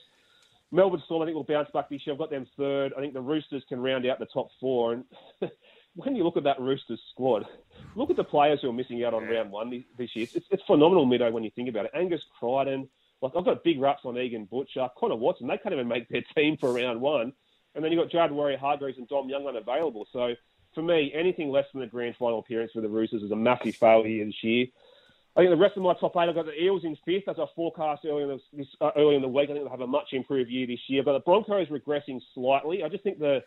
Melbourne 0.72 1.02
Storm, 1.06 1.22
I 1.22 1.26
think, 1.26 1.36
will 1.36 1.44
bounce 1.44 1.70
back 1.74 1.90
this 1.90 2.02
year. 2.06 2.14
I've 2.14 2.20
got 2.20 2.30
them 2.30 2.48
third. 2.58 2.94
I 2.98 3.02
think 3.02 3.14
the 3.14 3.22
Roosters 3.22 3.64
can 3.68 3.82
round 3.82 4.06
out 4.06 4.20
the 4.20 4.26
top 4.28 4.48
four. 4.60 4.94
And 4.94 5.04
when 5.96 6.16
you 6.16 6.24
look 6.24 6.38
at 6.38 6.44
that 6.46 6.62
Roosters 6.62 7.02
squad, 7.12 7.46
look 7.96 8.10
at 8.10 8.16
the 8.16 8.24
players 8.24 8.60
who 8.62 8.70
are 8.70 8.74
missing 8.74 9.04
out 9.04 9.14
on 9.14 9.26
round 9.26 9.52
one 9.52 9.84
this 9.98 10.16
year. 10.16 10.28
It's, 10.34 10.46
it's 10.50 10.64
phenomenal, 10.66 11.06
Mido, 11.06 11.32
when 11.32 11.44
you 11.44 11.52
think 11.56 11.68
about 11.68 11.86
it. 11.86 11.92
Angus 11.94 12.22
Crichton, 12.40 12.88
like 13.22 13.34
I've 13.38 13.46
got 13.46 13.64
big 13.64 13.82
raps 13.82 14.02
on 14.06 14.18
Egan 14.18 14.46
Butcher, 14.46 14.88
Connor 14.98 15.16
Watson. 15.16 15.48
They 15.48 15.58
can't 15.58 15.74
even 15.74 15.90
make 15.90 16.08
their 16.08 16.24
team 16.36 16.58
for 16.58 16.74
round 16.74 17.02
one. 17.02 17.34
And 17.76 17.84
then 17.84 17.92
you've 17.92 18.02
got 18.02 18.12
Jared 18.12 18.32
Waerea-Hargreaves 18.32 18.98
and 18.98 19.08
Dom 19.08 19.30
Young 19.30 19.48
unavailable. 19.48 20.08
So 20.12 20.36
for 20.74 20.82
me, 20.82 21.12
anything 21.14 21.50
less 21.50 21.66
than 21.74 21.84
a 21.84 21.88
grand 21.88 22.16
final 22.18 22.40
appearance 22.40 22.72
for 22.74 22.82
the 22.82 22.90
Roosters 22.90 23.24
is 23.24 23.32
a 23.32 23.36
massive 23.36 23.76
failure 23.76 24.26
this 24.26 24.44
year. 24.44 24.68
I 25.36 25.42
think 25.42 25.52
the 25.52 25.58
rest 25.58 25.78
of 25.78 25.84
my 25.84 25.94
top 25.94 26.14
eight, 26.18 26.28
I've 26.28 26.36
got 26.36 26.46
the 26.46 26.62
Eels 26.62 26.84
in 26.84 26.98
fifth, 27.06 27.30
as 27.30 27.38
I 27.40 27.46
forecast 27.56 28.04
earlier 28.06 28.32
in, 28.32 28.40
this, 28.54 28.68
uh, 28.82 28.92
early 28.98 29.16
in 29.16 29.22
the 29.22 29.30
week. 29.30 29.50
I 29.50 29.54
think 29.54 29.64
they'll 29.64 29.72
have 29.72 29.80
a 29.82 29.88
much 29.88 30.10
improved 30.12 30.50
year 30.50 30.68
this 30.68 30.80
year. 30.88 31.04
But 31.04 31.14
the 31.14 31.20
Broncos 31.20 31.68
regressing 31.70 32.20
slightly. 32.34 32.84
I 32.84 32.90
just 32.90 33.04
think 33.04 33.20
the 33.20 33.40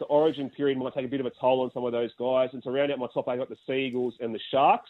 the 0.00 0.06
origin 0.06 0.48
period 0.48 0.78
might 0.78 0.94
take 0.94 1.04
a 1.04 1.08
bit 1.08 1.20
of 1.20 1.26
a 1.26 1.32
toll 1.38 1.60
on 1.60 1.70
some 1.72 1.84
of 1.84 1.92
those 1.92 2.10
guys. 2.18 2.48
And 2.54 2.62
to 2.62 2.70
round 2.70 2.90
out 2.90 2.98
my 2.98 3.06
top 3.12 3.26
eight, 3.28 3.32
I've 3.32 3.38
got 3.38 3.50
the 3.50 3.56
Seagulls 3.66 4.14
and 4.20 4.34
the 4.34 4.40
Sharks. 4.50 4.88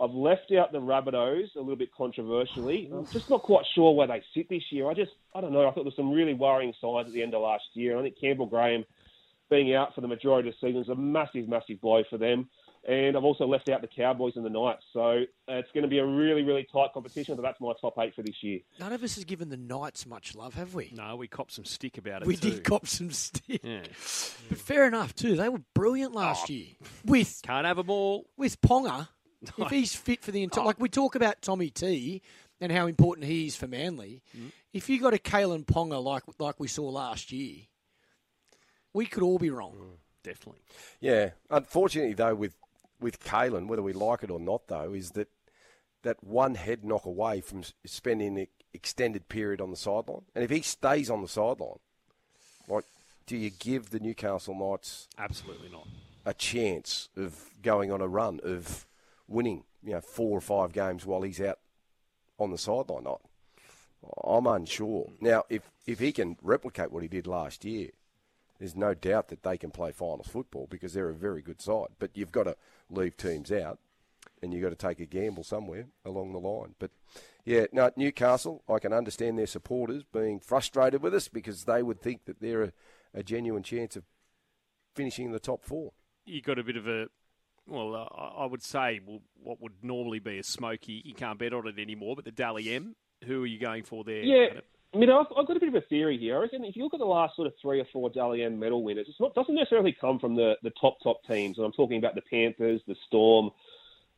I've 0.00 0.12
left 0.12 0.50
out 0.52 0.72
the 0.72 0.80
Rabbitohs 0.80 1.54
a 1.56 1.60
little 1.60 1.76
bit 1.76 1.92
controversially. 1.94 2.90
I'm 2.90 3.06
just 3.06 3.28
not 3.28 3.42
quite 3.42 3.66
sure 3.74 3.94
where 3.94 4.06
they 4.06 4.22
sit 4.34 4.48
this 4.48 4.62
year. 4.70 4.88
I 4.90 4.94
just, 4.94 5.10
I 5.34 5.42
don't 5.42 5.52
know. 5.52 5.60
I 5.60 5.64
thought 5.66 5.76
there 5.76 5.84
was 5.84 5.96
some 5.96 6.12
really 6.12 6.32
worrying 6.32 6.72
signs 6.80 7.06
at 7.06 7.12
the 7.12 7.22
end 7.22 7.34
of 7.34 7.42
last 7.42 7.64
year. 7.74 7.98
I 7.98 8.02
think 8.02 8.18
Campbell 8.18 8.46
Graham 8.46 8.84
being 9.50 9.74
out 9.74 9.94
for 9.94 10.00
the 10.00 10.08
majority 10.08 10.48
of 10.48 10.54
the 10.58 10.66
season 10.66 10.80
is 10.80 10.88
a 10.88 10.94
massive, 10.94 11.46
massive 11.46 11.82
blow 11.82 12.02
for 12.08 12.16
them. 12.16 12.48
And 12.88 13.14
I've 13.14 13.24
also 13.24 13.46
left 13.46 13.68
out 13.68 13.82
the 13.82 13.88
Cowboys 13.88 14.32
and 14.36 14.44
the 14.44 14.48
Knights. 14.48 14.84
So 14.94 15.00
uh, 15.00 15.52
it's 15.52 15.70
going 15.72 15.82
to 15.82 15.88
be 15.88 15.98
a 15.98 16.06
really, 16.06 16.42
really 16.42 16.66
tight 16.72 16.94
competition. 16.94 17.36
So 17.36 17.42
that's 17.42 17.60
my 17.60 17.72
top 17.78 17.94
eight 17.98 18.14
for 18.14 18.22
this 18.22 18.36
year. 18.42 18.60
None 18.78 18.92
of 18.94 19.02
us 19.02 19.16
has 19.16 19.24
given 19.24 19.50
the 19.50 19.58
Knights 19.58 20.06
much 20.06 20.34
love, 20.34 20.54
have 20.54 20.74
we? 20.74 20.90
No, 20.96 21.16
we 21.16 21.28
copped 21.28 21.52
some 21.52 21.66
stick 21.66 21.98
about 21.98 22.22
it. 22.22 22.26
We 22.28 22.36
too. 22.36 22.52
did 22.52 22.64
cop 22.64 22.86
some 22.86 23.10
stick. 23.10 23.60
Yeah. 23.62 23.82
But 24.48 24.58
fair 24.58 24.86
enough, 24.86 25.14
too. 25.14 25.36
They 25.36 25.50
were 25.50 25.60
brilliant 25.74 26.14
last 26.14 26.46
oh, 26.48 26.52
year. 26.54 26.68
With 27.04 27.40
Can't 27.42 27.66
have 27.66 27.76
them 27.76 27.90
all. 27.90 28.30
With 28.38 28.58
Ponga, 28.62 29.08
if 29.58 29.68
he's 29.68 29.94
fit 29.94 30.22
for 30.22 30.30
the 30.30 30.42
entire. 30.42 30.64
Oh. 30.64 30.66
Like 30.66 30.80
we 30.80 30.88
talk 30.88 31.14
about 31.14 31.42
Tommy 31.42 31.68
T 31.68 32.22
and 32.62 32.72
how 32.72 32.86
important 32.86 33.26
he 33.26 33.46
is 33.46 33.56
for 33.56 33.66
Manly. 33.66 34.22
Mm. 34.36 34.52
If 34.72 34.88
you 34.88 35.00
got 35.00 35.12
a 35.12 35.18
Kalyn 35.18 35.66
Ponga 35.66 36.02
like, 36.02 36.22
like 36.38 36.58
we 36.58 36.68
saw 36.68 36.88
last 36.88 37.30
year, 37.30 37.56
we 38.94 39.04
could 39.04 39.22
all 39.22 39.38
be 39.38 39.50
wrong. 39.50 39.74
Mm, 39.76 39.96
definitely. 40.24 40.62
Yeah. 41.00 41.30
Unfortunately, 41.50 42.14
though, 42.14 42.34
with 42.34 42.54
with 43.00 43.22
Kalyn, 43.24 43.66
whether 43.66 43.82
we 43.82 43.92
like 43.92 44.22
it 44.22 44.30
or 44.30 44.40
not, 44.40 44.68
though, 44.68 44.92
is 44.92 45.12
that 45.12 45.28
that 46.02 46.22
one 46.24 46.54
head 46.54 46.84
knock 46.84 47.04
away 47.04 47.40
from 47.40 47.62
spending 47.84 48.38
an 48.38 48.46
extended 48.72 49.28
period 49.28 49.60
on 49.60 49.70
the 49.70 49.76
sideline. 49.76 50.22
And 50.34 50.42
if 50.42 50.50
he 50.50 50.62
stays 50.62 51.10
on 51.10 51.20
the 51.22 51.28
sideline, 51.28 51.78
like, 52.68 52.84
do 53.26 53.36
you 53.36 53.50
give 53.50 53.90
the 53.90 54.00
Newcastle 54.00 54.54
Knights 54.54 55.08
absolutely 55.18 55.68
not 55.68 55.86
a 56.24 56.34
chance 56.34 57.08
of 57.16 57.50
going 57.62 57.92
on 57.92 58.00
a 58.00 58.08
run 58.08 58.40
of 58.42 58.86
winning, 59.28 59.64
you 59.82 59.92
know, 59.92 60.00
four 60.00 60.36
or 60.36 60.40
five 60.40 60.72
games 60.72 61.04
while 61.04 61.22
he's 61.22 61.40
out 61.40 61.58
on 62.38 62.50
the 62.50 62.58
sideline? 62.58 63.04
Not. 63.04 63.20
I'm 64.24 64.46
unsure. 64.46 65.10
Now, 65.20 65.44
if 65.50 65.70
if 65.86 65.98
he 65.98 66.12
can 66.12 66.36
replicate 66.42 66.90
what 66.90 67.02
he 67.02 67.08
did 67.08 67.26
last 67.26 67.64
year, 67.64 67.90
there's 68.60 68.76
no 68.76 68.92
doubt 68.92 69.28
that 69.28 69.42
they 69.42 69.56
can 69.56 69.70
play 69.70 69.90
finals 69.90 70.28
football 70.28 70.68
because 70.70 70.92
they're 70.92 71.08
a 71.08 71.14
very 71.14 71.40
good 71.40 71.62
side. 71.62 71.88
But 71.98 72.10
you've 72.14 72.30
got 72.30 72.44
to 72.44 72.56
leave 72.90 73.16
teams 73.16 73.50
out, 73.50 73.78
and 74.42 74.52
you've 74.52 74.62
got 74.62 74.68
to 74.68 74.76
take 74.76 75.00
a 75.00 75.06
gamble 75.06 75.42
somewhere 75.42 75.86
along 76.04 76.32
the 76.32 76.38
line. 76.38 76.74
But 76.78 76.90
yeah, 77.44 77.64
no, 77.72 77.90
Newcastle, 77.96 78.62
I 78.68 78.78
can 78.78 78.92
understand 78.92 79.38
their 79.38 79.46
supporters 79.46 80.04
being 80.04 80.40
frustrated 80.40 81.02
with 81.02 81.14
us 81.14 81.26
because 81.26 81.64
they 81.64 81.82
would 81.82 82.02
think 82.02 82.26
that 82.26 82.40
they're 82.40 82.64
a, 82.64 82.72
a 83.14 83.22
genuine 83.22 83.62
chance 83.62 83.96
of 83.96 84.04
finishing 84.94 85.26
in 85.26 85.32
the 85.32 85.40
top 85.40 85.64
four. 85.64 85.92
You 86.26 86.42
got 86.42 86.58
a 86.58 86.62
bit 86.62 86.76
of 86.76 86.86
a 86.86 87.06
well, 87.66 87.94
uh, 87.94 88.42
I 88.42 88.44
would 88.44 88.62
say 88.62 89.00
well, 89.06 89.20
what 89.42 89.62
would 89.62 89.72
normally 89.82 90.18
be 90.18 90.38
a 90.38 90.42
smoky. 90.42 91.00
You 91.02 91.14
can't 91.14 91.38
bet 91.38 91.54
on 91.54 91.66
it 91.66 91.78
anymore. 91.78 92.14
But 92.14 92.26
the 92.26 92.32
Dally 92.32 92.74
M, 92.74 92.94
who 93.24 93.42
are 93.42 93.46
you 93.46 93.58
going 93.58 93.84
for 93.84 94.04
there? 94.04 94.22
Yeah, 94.22 94.60
I 94.92 94.98
mean, 94.98 95.08
I've, 95.10 95.26
I've, 95.36 95.46
got 95.46 95.56
a 95.56 95.60
bit 95.60 95.68
of 95.68 95.76
a 95.76 95.82
theory 95.82 96.18
here. 96.18 96.36
I 96.36 96.40
reckon 96.40 96.64
if 96.64 96.74
you 96.74 96.82
look 96.82 96.94
at 96.94 97.00
the 97.00 97.06
last 97.06 97.36
sort 97.36 97.46
of 97.46 97.54
three 97.62 97.80
or 97.80 97.86
four 97.92 98.10
Dally 98.10 98.46
medal 98.48 98.82
winners, 98.82 99.06
it 99.08 99.34
doesn't 99.34 99.54
necessarily 99.54 99.96
come 99.98 100.18
from 100.18 100.34
the, 100.34 100.56
the 100.64 100.72
top, 100.80 100.98
top 101.02 101.24
teams. 101.28 101.58
And 101.58 101.64
I'm 101.64 101.72
talking 101.72 101.98
about 101.98 102.16
the 102.16 102.22
Panthers, 102.22 102.80
the 102.88 102.96
Storm, 103.06 103.50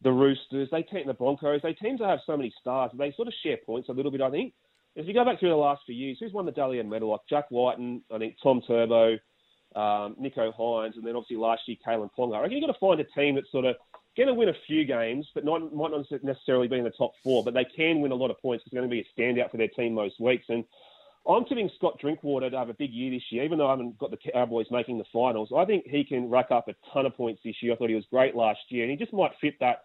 the 0.02 0.12
Roosters, 0.12 0.68
they 0.70 0.82
take 0.82 1.06
the 1.06 1.14
Broncos. 1.14 1.60
They 1.62 1.74
teams 1.74 2.00
that 2.00 2.08
have 2.08 2.20
so 2.26 2.36
many 2.36 2.52
stars. 2.60 2.90
They 2.94 3.12
sort 3.12 3.28
of 3.28 3.34
share 3.42 3.58
points 3.58 3.88
a 3.88 3.92
little 3.92 4.10
bit, 4.10 4.22
I 4.22 4.30
think. 4.30 4.54
If 4.96 5.06
you 5.06 5.14
go 5.14 5.24
back 5.24 5.40
through 5.40 5.50
the 5.50 5.56
last 5.56 5.82
few 5.86 5.94
years, 5.94 6.18
who's 6.18 6.32
won 6.32 6.46
the 6.46 6.52
Dally 6.52 6.82
medal? 6.82 7.10
Like 7.10 7.20
Jack 7.28 7.50
Wighton, 7.50 8.02
I 8.12 8.18
think 8.18 8.36
Tom 8.42 8.62
Turbo, 8.66 9.12
um, 9.74 10.16
Nicho 10.20 10.52
Hynes, 10.54 10.96
and 10.96 11.06
then 11.06 11.16
obviously 11.16 11.36
last 11.36 11.62
year 11.66 11.78
Kalyn 11.86 12.10
Ponga. 12.18 12.36
I 12.36 12.40
reckon 12.40 12.56
you've 12.56 12.66
got 12.66 12.72
to 12.72 12.78
find 12.78 13.00
a 13.00 13.04
team 13.04 13.36
that 13.36 13.44
sort 13.50 13.64
of 13.64 13.76
going 14.16 14.28
to 14.28 14.34
win 14.34 14.48
a 14.48 14.54
few 14.66 14.84
games, 14.84 15.26
but 15.34 15.44
not 15.44 15.74
might 15.74 15.90
not 15.90 16.06
necessarily 16.22 16.68
be 16.68 16.78
in 16.78 16.84
the 16.84 16.90
top 16.90 17.12
four. 17.22 17.44
But 17.44 17.54
they 17.54 17.64
can 17.64 18.00
win 18.00 18.12
a 18.12 18.16
lot 18.16 18.30
of 18.30 18.40
points. 18.40 18.64
It's 18.66 18.74
going 18.74 18.88
to 18.88 18.90
be 18.90 19.00
a 19.00 19.20
standout 19.20 19.50
for 19.50 19.56
their 19.56 19.68
team 19.68 19.94
most 19.94 20.20
weeks. 20.20 20.44
And 20.48 20.64
I'm 21.28 21.44
tipping 21.44 21.70
Scott 21.76 21.98
Drinkwater 22.00 22.50
to 22.50 22.58
have 22.58 22.68
a 22.68 22.74
big 22.74 22.90
year 22.90 23.12
this 23.12 23.22
year, 23.30 23.44
even 23.44 23.58
though 23.58 23.68
I 23.68 23.70
haven't 23.70 23.98
got 23.98 24.10
the 24.10 24.32
Cowboys 24.32 24.66
making 24.70 24.98
the 24.98 25.04
finals. 25.12 25.50
I 25.56 25.64
think 25.64 25.86
he 25.86 26.04
can 26.04 26.28
rack 26.28 26.50
up 26.50 26.68
a 26.68 26.74
ton 26.92 27.06
of 27.06 27.16
points 27.16 27.40
this 27.44 27.56
year. 27.62 27.72
I 27.72 27.76
thought 27.76 27.90
he 27.90 27.94
was 27.94 28.06
great 28.10 28.34
last 28.34 28.60
year, 28.68 28.82
and 28.82 28.90
he 28.90 28.96
just 28.96 29.12
might 29.12 29.32
fit 29.40 29.54
that 29.60 29.84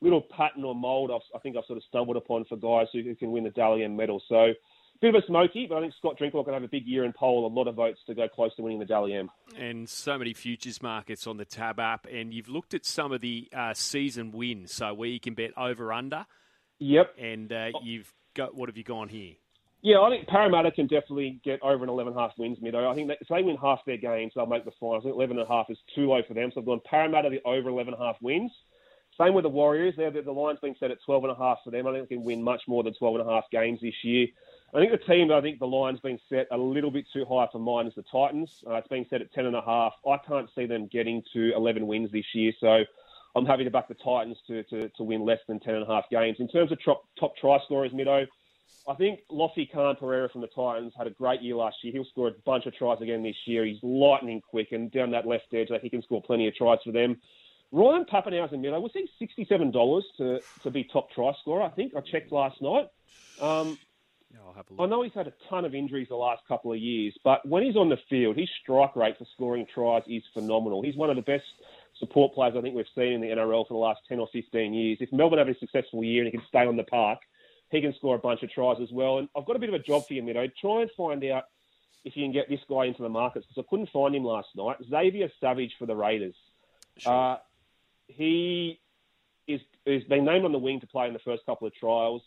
little 0.00 0.22
pattern 0.22 0.64
or 0.64 0.74
mould 0.74 1.10
I 1.10 1.38
think 1.40 1.56
I've 1.56 1.64
sort 1.66 1.76
of 1.76 1.82
stumbled 1.84 2.16
upon 2.16 2.44
for 2.44 2.56
guys 2.56 2.86
who, 2.92 3.02
who 3.02 3.14
can 3.16 3.32
win 3.32 3.44
the 3.44 3.50
Dally 3.50 3.84
M 3.84 3.96
medal. 3.96 4.22
So 4.28 4.52
bit 5.00 5.14
of 5.14 5.22
a 5.22 5.26
smoky, 5.26 5.66
but 5.68 5.78
I 5.78 5.80
think 5.80 5.94
Scott 5.98 6.18
Drinkwater 6.18 6.46
can 6.46 6.54
have 6.54 6.62
a 6.62 6.68
big 6.68 6.86
year 6.86 7.04
and 7.04 7.14
poll 7.14 7.46
a 7.46 7.52
lot 7.52 7.68
of 7.68 7.74
votes 7.74 8.00
to 8.06 8.14
go 8.14 8.28
close 8.28 8.54
to 8.56 8.62
winning 8.62 8.78
the 8.78 8.84
Dally 8.84 9.14
M. 9.14 9.30
And 9.56 9.88
so 9.88 10.18
many 10.18 10.34
futures 10.34 10.82
markets 10.82 11.26
on 11.26 11.36
the 11.36 11.44
Tab 11.44 11.78
app, 11.78 12.06
and 12.10 12.32
you've 12.32 12.48
looked 12.48 12.74
at 12.74 12.84
some 12.84 13.12
of 13.12 13.20
the 13.20 13.48
uh, 13.54 13.74
season 13.74 14.32
wins, 14.32 14.72
so 14.72 14.92
where 14.94 15.08
you 15.08 15.20
can 15.20 15.34
bet 15.34 15.50
over 15.56 15.92
under. 15.92 16.26
Yep. 16.80 17.14
And 17.18 17.52
uh, 17.52 17.70
you've 17.82 18.12
got 18.34 18.54
what 18.54 18.68
have 18.68 18.76
you 18.76 18.84
gone 18.84 19.08
here? 19.08 19.34
Yeah, 19.80 20.00
I 20.00 20.10
think 20.10 20.26
Parramatta 20.26 20.72
can 20.72 20.88
definitely 20.88 21.40
get 21.44 21.62
over 21.62 21.84
an 21.84 21.90
11.5 21.90 22.30
wins, 22.36 22.58
Mido. 22.58 22.90
I 22.90 22.94
think 22.96 23.08
that 23.08 23.18
if 23.20 23.28
they 23.28 23.42
win 23.42 23.56
half 23.56 23.78
their 23.86 23.96
games, 23.96 24.32
they'll 24.34 24.46
make 24.46 24.64
the 24.64 24.72
finals. 24.80 25.04
I 25.06 25.10
think 25.10 25.30
11.5 25.30 25.70
is 25.70 25.78
too 25.94 26.08
low 26.08 26.20
for 26.26 26.34
them, 26.34 26.50
so 26.52 26.60
I've 26.60 26.66
gone 26.66 26.80
Parramatta 26.84 27.30
the 27.30 27.40
over 27.48 27.70
11.5 27.70 28.14
wins. 28.20 28.50
Same 29.16 29.34
with 29.34 29.44
the 29.44 29.48
Warriors. 29.48 29.94
They're, 29.96 30.10
the, 30.10 30.22
the 30.22 30.32
line's 30.32 30.58
been 30.60 30.74
set 30.78 30.90
at 30.90 30.98
12.5 31.08 31.56
for 31.64 31.70
them. 31.70 31.86
I 31.86 31.92
think 31.92 32.08
they 32.08 32.16
can 32.16 32.24
win 32.24 32.42
much 32.42 32.62
more 32.66 32.82
than 32.82 32.94
12.5 33.00 33.42
games 33.52 33.80
this 33.80 33.94
year. 34.02 34.26
I 34.74 34.80
think 34.80 34.92
the 34.92 34.98
team, 34.98 35.32
I 35.32 35.40
think 35.40 35.58
the 35.58 35.66
line's 35.66 36.00
been 36.00 36.18
set 36.28 36.46
a 36.50 36.58
little 36.58 36.90
bit 36.90 37.06
too 37.10 37.24
high 37.24 37.48
for 37.50 37.58
mine 37.58 37.86
is 37.86 37.94
the 37.94 38.02
Titans. 38.02 38.50
Uh, 38.66 38.74
it's 38.74 38.88
been 38.88 39.06
set 39.08 39.22
at 39.22 39.32
10.5. 39.32 39.90
I 40.06 40.16
can't 40.26 40.48
see 40.54 40.66
them 40.66 40.88
getting 40.88 41.22
to 41.32 41.54
11 41.56 41.86
wins 41.86 42.12
this 42.12 42.26
year, 42.34 42.52
so 42.60 42.84
I'm 43.34 43.46
happy 43.46 43.64
to 43.64 43.70
back 43.70 43.88
the 43.88 43.94
Titans 43.94 44.36
to, 44.46 44.62
to, 44.64 44.90
to 44.90 45.02
win 45.02 45.24
less 45.24 45.38
than 45.48 45.58
10.5 45.58 46.02
games. 46.10 46.36
In 46.38 46.48
terms 46.48 46.70
of 46.70 46.78
top, 46.84 47.04
top 47.18 47.34
try 47.38 47.58
scorers, 47.64 47.92
Mido, 47.92 48.26
I 48.86 48.94
think 48.94 49.20
Lofi 49.30 49.70
Khan 49.72 49.96
Pereira 49.96 50.28
from 50.28 50.42
the 50.42 50.48
Titans 50.48 50.92
had 50.96 51.06
a 51.06 51.10
great 51.10 51.40
year 51.40 51.56
last 51.56 51.76
year. 51.82 51.94
He'll 51.94 52.04
score 52.04 52.28
a 52.28 52.32
bunch 52.44 52.66
of 52.66 52.74
tries 52.74 53.00
again 53.00 53.22
this 53.22 53.36
year. 53.46 53.64
He's 53.64 53.82
lightning 53.82 54.42
quick 54.42 54.72
and 54.72 54.92
down 54.92 55.10
that 55.12 55.26
left 55.26 55.46
edge, 55.54 55.68
he 55.80 55.88
can 55.88 56.02
score 56.02 56.22
plenty 56.22 56.46
of 56.46 56.54
tries 56.54 56.78
for 56.84 56.92
them. 56.92 57.16
Ryan 57.72 58.04
Papenhuyzen, 58.04 58.60
Mido, 58.60 58.80
was 58.80 58.92
he 58.92 59.08
$67 59.20 60.02
to, 60.18 60.40
to 60.62 60.70
be 60.70 60.84
top 60.84 61.10
try 61.10 61.32
scorer, 61.40 61.62
I 61.62 61.70
think. 61.70 61.94
I 61.96 62.00
checked 62.00 62.32
last 62.32 62.60
night. 62.60 62.88
Um, 63.40 63.78
I 64.78 64.86
know 64.86 65.02
he's 65.02 65.14
had 65.14 65.26
a 65.26 65.32
ton 65.48 65.64
of 65.64 65.74
injuries 65.74 66.08
the 66.08 66.16
last 66.16 66.42
couple 66.46 66.72
of 66.72 66.78
years, 66.78 67.16
but 67.24 67.46
when 67.48 67.62
he's 67.62 67.76
on 67.76 67.88
the 67.88 67.98
field, 68.10 68.36
his 68.36 68.48
strike 68.62 68.94
rate 68.94 69.16
for 69.18 69.26
scoring 69.34 69.66
tries 69.72 70.02
is 70.06 70.22
phenomenal. 70.34 70.82
He's 70.82 70.96
one 70.96 71.10
of 71.10 71.16
the 71.16 71.22
best 71.22 71.44
support 71.98 72.34
players 72.34 72.54
I 72.56 72.60
think 72.60 72.74
we've 72.74 72.86
seen 72.94 73.14
in 73.14 73.20
the 73.20 73.28
NRL 73.28 73.66
for 73.66 73.74
the 73.74 73.78
last 73.78 74.00
10 74.08 74.18
or 74.18 74.28
15 74.32 74.74
years. 74.74 74.98
If 75.00 75.12
Melbourne 75.12 75.38
have 75.38 75.48
a 75.48 75.58
successful 75.58 76.04
year 76.04 76.24
and 76.24 76.32
he 76.32 76.38
can 76.38 76.46
stay 76.46 76.66
on 76.66 76.76
the 76.76 76.84
park, 76.84 77.20
he 77.70 77.80
can 77.80 77.94
score 77.94 78.16
a 78.16 78.18
bunch 78.18 78.42
of 78.42 78.50
tries 78.50 78.78
as 78.82 78.90
well. 78.92 79.18
And 79.18 79.28
I've 79.36 79.46
got 79.46 79.56
a 79.56 79.58
bit 79.58 79.68
of 79.68 79.74
a 79.74 79.82
job 79.82 80.06
for 80.06 80.14
you, 80.14 80.22
Mido. 80.22 80.50
Try 80.60 80.82
and 80.82 80.90
find 80.96 81.24
out 81.24 81.44
if 82.04 82.16
you 82.16 82.24
can 82.24 82.32
get 82.32 82.48
this 82.48 82.60
guy 82.68 82.86
into 82.86 83.02
the 83.02 83.08
markets 83.08 83.46
because 83.46 83.64
I 83.64 83.68
couldn't 83.68 83.90
find 83.90 84.14
him 84.14 84.24
last 84.24 84.48
night. 84.56 84.76
Xavier 84.88 85.30
Savage 85.40 85.74
for 85.78 85.86
the 85.86 85.96
Raiders. 85.96 86.34
Sure. 86.98 87.12
Uh, 87.12 87.36
he 88.06 88.80
is, 89.46 89.60
is 89.84 90.04
been 90.04 90.24
named 90.24 90.44
on 90.44 90.52
the 90.52 90.58
wing 90.58 90.80
to 90.80 90.86
play 90.86 91.06
in 91.06 91.12
the 91.12 91.18
first 91.20 91.44
couple 91.46 91.66
of 91.66 91.74
trials. 91.74 92.22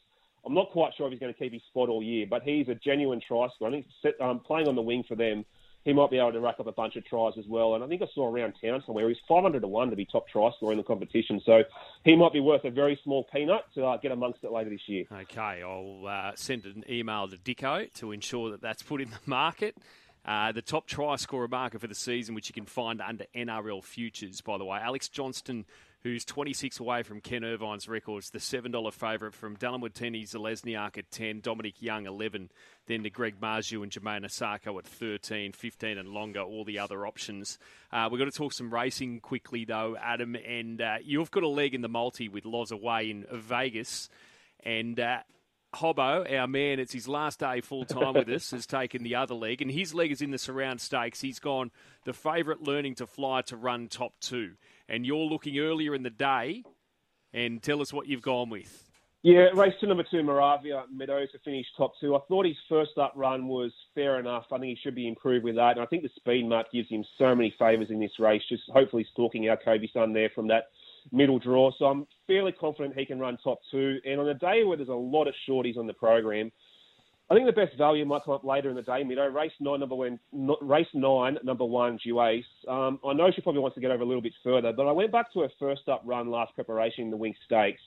I'm 0.46 0.54
not 0.54 0.72
quite 0.72 0.94
sure 0.96 1.08
if 1.08 1.12
he's 1.12 1.20
going 1.20 1.34
to 1.34 1.40
keep 1.40 1.54
his 1.54 1.62
spot 1.70 1.90
all 1.90 2.02
year, 2.02 2.26
but 2.30 2.44
he's 2.44 2.68
a 2.68 2.76
genuine 2.76 3.22
try 3.26 3.48
scorer. 3.56 3.70
I 3.70 3.74
think 3.74 3.86
set, 4.02 4.20
um, 4.20 4.40
playing 4.40 4.68
on 4.68 4.76
the 4.76 4.82
wing 4.82 5.04
for 5.08 5.16
them, 5.16 5.46
he 5.84 5.94
might 5.94 6.12
be 6.12 6.18
able 6.18 6.32
to 6.34 6.40
rack 6.40 6.60
up 6.60 6.68
a 6.68 6.72
bunch 6.72 6.96
of 6.96 7.06
tries 7.06 7.34
as 7.38 7.46
well. 7.48 7.76
And 7.76 7.84
I 7.84 7.88
think 7.88 8.02
I 8.02 8.08
saw 8.14 8.32
around 8.32 8.54
town 8.62 8.84
somewhere 8.86 9.08
he's 9.08 9.18
500 9.28 9.62
to 9.62 9.68
one 9.68 9.90
to 9.90 9.96
be 9.96 10.06
top 10.06 10.28
try 10.28 10.52
scorer 10.56 10.74
in 10.74 10.78
the 10.78 10.84
competition. 10.84 11.42
So 11.46 11.64
he 12.06 12.16
might 12.16 12.34
be 12.34 12.40
worth 12.40 12.64
a 12.66 12.72
very 12.72 13.00
small 13.04 13.26
peanut 13.34 13.66
to 13.76 13.86
uh, 13.86 13.98
get 13.98 14.12
amongst 14.12 14.44
it 14.44 14.52
later 14.52 14.70
this 14.70 14.88
year. 14.88 15.06
Okay, 15.12 15.64
I'll 15.64 16.06
uh, 16.08 16.32
send 16.36 16.66
an 16.66 16.84
email 16.90 17.28
to 17.28 17.38
Dicko 17.38 17.92
to 17.94 18.12
ensure 18.12 18.52
that 18.52 18.62
that's 18.62 18.84
put 18.84 19.02
in 19.02 19.10
the 19.10 19.20
market. 19.26 19.76
Uh, 20.24 20.52
the 20.52 20.62
top 20.62 20.86
try 20.86 21.16
scorer 21.16 21.48
market 21.48 21.82
for 21.82 21.88
the 21.88 21.96
season, 21.96 22.36
which 22.36 22.48
you 22.48 22.54
can 22.54 22.66
find 22.66 23.02
under 23.02 23.26
NRL 23.36 23.84
Futures, 23.84 24.40
by 24.42 24.60
the 24.60 24.66
way. 24.66 24.80
Alex 24.80 25.10
Johnston 25.10 25.66
who's 26.04 26.26
26 26.26 26.80
away 26.80 27.04
from 27.04 27.22
Ken 27.22 27.44
Irvine's 27.44 27.88
records. 27.88 28.32
The 28.32 28.40
$7 28.40 28.94
favourite 28.94 29.34
from 29.34 29.56
Dallin 29.56 29.82
Watene-Zelezniak 29.82 30.98
at 30.98 31.12
10, 31.12 31.42
Dominic 31.42 31.82
Young 31.82 32.06
11, 32.06 32.50
then 32.88 33.04
to 33.04 33.10
Greg 33.10 33.40
Marzhew 33.40 33.84
and 33.84 33.92
Jamayne 33.92 34.26
Isaako 34.26 34.80
at 34.80 34.88
13, 34.88 35.54
15 35.54 35.98
and 35.98 36.10
longer, 36.10 36.42
all 36.42 36.66
the 36.66 36.80
other 36.80 37.06
options. 37.06 37.60
Uh, 37.92 38.08
we've 38.12 38.20
got 38.20 38.26
to 38.26 38.38
talk 38.38 38.54
some 38.54 38.74
racing 38.74 39.20
quickly, 39.20 39.66
though, 39.66 39.96
Adam, 40.02 40.36
and 40.36 40.82
uh, 40.82 40.96
you've 41.04 41.32
got 41.32 41.44
a 41.44 41.48
leg 41.48 41.76
in 41.76 41.82
the 41.82 41.90
multi 41.90 42.30
with 42.30 42.46
Loz 42.46 42.72
away 42.72 43.10
in 43.10 43.26
Vegas, 43.32 44.10
and... 44.64 45.00
Uh, 45.00 45.20
Hobbo, 45.74 46.30
our 46.38 46.48
man, 46.48 46.82
it's 46.82 46.92
his 46.92 47.08
last 47.08 47.40
day 47.40 47.62
full 47.62 47.86
time 47.86 48.14
with 48.14 48.28
us, 48.28 48.52
has 48.52 48.66
taken 48.66 49.04
the 49.04 49.16
other 49.16 49.36
leg, 49.36 49.62
and 49.62 49.72
his 49.72 49.94
leg 49.94 50.12
is 50.12 50.22
in 50.22 50.32
the 50.32 50.38
surround 50.38 50.82
stakes. 50.82 51.22
He's 51.22 51.40
gone 51.40 51.72
the 52.04 52.12
favourite 52.12 52.62
learning 52.62 52.96
to 52.96 53.08
fly 53.08 53.42
to 53.44 53.56
run 53.56 53.88
top 53.88 54.12
two 54.20 54.56
and 54.92 55.06
you're 55.06 55.18
looking 55.18 55.58
earlier 55.58 55.96
in 55.96 56.04
the 56.04 56.12
day. 56.12 56.64
And 57.34 57.64
tell 57.64 57.82
us 57.82 57.94
what 57.94 58.08
you've 58.08 58.22
gone 58.22 58.50
with. 58.50 58.92
Yeah, 59.24 59.48
race 59.54 59.74
to 59.80 59.88
number 59.88 60.04
two, 60.04 60.22
Moravia 60.22 60.84
Meadows 60.92 61.32
to 61.32 61.40
finish 61.46 61.66
top 61.78 61.94
two. 62.02 62.14
I 62.14 62.20
thought 62.28 62.46
his 62.46 62.58
first 62.68 62.98
up 62.98 63.14
run 63.16 63.48
was 63.48 63.72
fair 63.96 64.20
enough. 64.20 64.46
I 64.52 64.58
think 64.58 64.78
he 64.78 64.84
should 64.84 64.96
be 64.96 65.08
improved 65.08 65.46
with 65.46 65.56
that. 65.56 65.78
And 65.78 65.80
I 65.80 65.86
think 65.86 66.04
the 66.04 66.10
speed 66.18 66.46
mark 66.46 66.72
gives 66.74 66.90
him 66.90 67.06
so 67.18 67.34
many 67.34 67.56
favours 67.58 67.90
in 67.90 68.02
this 68.02 68.20
race, 68.20 68.42
just 68.50 68.64
hopefully 68.74 69.08
stalking 69.14 69.48
our 69.48 69.56
Kobe 69.56 69.88
son 69.94 70.12
there 70.12 70.30
from 70.36 70.48
that 70.50 70.66
middle 71.14 71.40
draw. 71.40 71.72
So 71.80 71.86
I'm 71.86 72.06
fairly 72.28 72.52
confident 72.52 72.98
he 72.98 73.06
can 73.06 73.20
run 73.20 73.38
top 73.42 73.60
two. 73.72 74.00
And 74.06 74.20
on 74.20 74.28
a 74.28 74.34
day 74.34 74.66
where 74.66 74.76
there's 74.76 74.90
a 74.90 74.94
lot 74.94 75.28
of 75.30 75.36
shorties 75.48 75.78
on 75.78 75.88
the 75.88 75.94
program, 75.94 76.52
I 77.32 77.34
think 77.34 77.46
the 77.46 77.54
best 77.54 77.78
value 77.78 78.06
might 78.06 78.26
come 78.26 78.34
up 78.34 78.44
later 78.44 78.70
in 78.70 78.76
the 78.76 78.82
day, 78.82 79.06
Mido. 79.06 79.34
Race 79.34 79.54
nine, 79.62 79.80
number 79.80 79.96
one, 79.96 80.20
race 80.34 80.88
nine, 80.94 81.38
number 81.44 81.64
one, 81.64 81.98
Duace. 82.06 82.44
Um, 82.68 83.00
I 83.08 83.14
know 83.14 83.32
she 83.32 83.40
probably 83.40 83.62
wants 83.62 83.76
to 83.76 83.80
get 83.80 83.90
over 83.90 84.04
a 84.04 84.06
little 84.06 84.22
bit 84.22 84.34
further, 84.44 84.74
but 84.74 84.86
I 84.86 84.92
went 84.92 85.14
back 85.14 85.32
to 85.32 85.40
her 85.40 85.50
first 85.58 85.88
up 85.88 86.02
run 86.04 86.30
last 86.30 86.54
preparation 86.56 87.06
in 87.06 87.10
the 87.10 87.18
Winx 87.18 87.36
Stakes. 87.46 87.80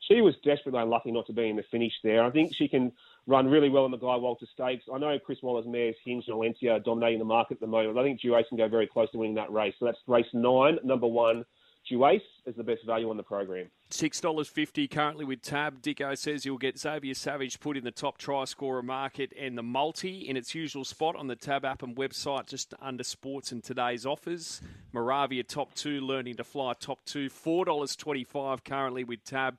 She 0.00 0.20
was 0.20 0.34
desperately 0.44 0.80
unlucky 0.80 1.12
not 1.12 1.26
to 1.28 1.32
be 1.32 1.48
in 1.48 1.54
the 1.54 1.62
finish 1.70 1.92
there. 2.02 2.24
I 2.24 2.30
think 2.30 2.52
she 2.56 2.66
can 2.66 2.90
run 3.28 3.46
really 3.46 3.68
well 3.68 3.84
in 3.84 3.92
the 3.92 3.98
Guy 3.98 4.16
Walter 4.16 4.46
Stakes. 4.52 4.86
I 4.92 4.98
know 4.98 5.16
Chris 5.24 5.38
Waller's 5.44 5.66
mares 5.68 5.94
Hinge 6.04 6.24
and 6.26 6.34
Valencia 6.34 6.72
are 6.72 6.80
dominating 6.80 7.20
the 7.20 7.24
market 7.24 7.58
at 7.58 7.60
the 7.60 7.68
moment. 7.68 7.98
I 7.98 8.02
think 8.02 8.20
Duace 8.20 8.48
can 8.48 8.58
go 8.58 8.66
very 8.66 8.88
close 8.88 9.12
to 9.12 9.18
winning 9.18 9.36
that 9.36 9.52
race. 9.52 9.74
So 9.78 9.84
that's 9.84 9.98
race 10.08 10.26
nine, 10.32 10.80
number 10.82 11.06
one, 11.06 11.44
Duace 11.90 12.20
is 12.46 12.54
the 12.56 12.62
best 12.62 12.84
value 12.84 13.08
on 13.10 13.16
the 13.16 13.22
program. 13.22 13.70
$6.50 13.90 14.90
currently 14.90 15.24
with 15.24 15.40
Tab. 15.40 15.80
Dicko 15.80 16.16
says 16.16 16.44
you'll 16.44 16.58
get 16.58 16.78
Xavier 16.78 17.14
Savage 17.14 17.58
put 17.60 17.76
in 17.76 17.84
the 17.84 17.90
top 17.90 18.18
try 18.18 18.44
scorer 18.44 18.82
market 18.82 19.32
and 19.38 19.56
the 19.56 19.62
multi 19.62 20.28
in 20.28 20.36
its 20.36 20.54
usual 20.54 20.84
spot 20.84 21.16
on 21.16 21.26
the 21.26 21.36
Tab 21.36 21.64
app 21.64 21.82
and 21.82 21.96
website 21.96 22.46
just 22.46 22.74
under 22.80 23.02
sports 23.02 23.52
and 23.52 23.64
today's 23.64 24.04
offers. 24.04 24.60
Moravia 24.92 25.42
top 25.42 25.74
two, 25.74 26.00
learning 26.00 26.36
to 26.36 26.44
fly 26.44 26.74
top 26.78 27.04
two. 27.04 27.28
$4.25 27.28 28.64
currently 28.64 29.04
with 29.04 29.24
Tab. 29.24 29.58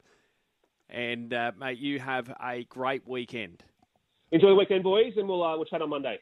And, 0.89 1.33
uh, 1.33 1.51
mate, 1.57 1.79
you 1.79 1.99
have 1.99 2.33
a 2.43 2.63
great 2.65 3.07
weekend. 3.07 3.63
Enjoy 4.31 4.49
the 4.49 4.55
weekend, 4.55 4.83
boys, 4.83 5.13
and 5.17 5.27
we'll, 5.27 5.43
uh, 5.43 5.55
we'll 5.55 5.65
chat 5.65 5.81
on 5.81 5.89
Monday. 5.89 6.19